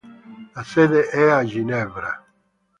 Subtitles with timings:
[0.55, 2.25] La sede è a Ginevra.